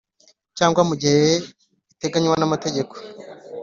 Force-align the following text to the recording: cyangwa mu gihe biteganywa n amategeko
cyangwa 0.57 0.81
mu 0.89 0.95
gihe 1.01 1.25
biteganywa 1.89 2.35
n 2.37 2.43
amategeko 2.47 2.93